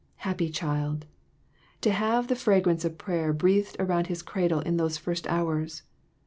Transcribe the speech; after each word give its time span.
Happy 0.25 0.49
child! 0.49 1.05
To 1.81 1.91
have 1.91 2.27
the 2.27 2.35
fragrance 2.35 2.83
of 2.83 2.97
prayer 2.97 3.31
breathed 3.33 3.75
about 3.79 4.07
his 4.07 4.23
cradle 4.23 4.61
in 4.61 4.77
those 4.77 4.97
first 4.97 5.27
hours. 5.27 5.83